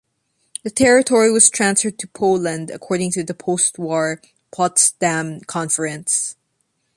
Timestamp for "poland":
2.07-2.71